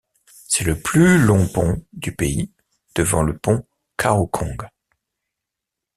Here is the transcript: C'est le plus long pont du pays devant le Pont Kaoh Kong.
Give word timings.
C'est 0.47 0.63
le 0.63 0.81
plus 0.81 1.19
long 1.19 1.47
pont 1.47 1.85
du 1.93 2.11
pays 2.15 2.51
devant 2.95 3.21
le 3.21 3.37
Pont 3.37 3.63
Kaoh 3.97 4.25
Kong. 4.25 4.67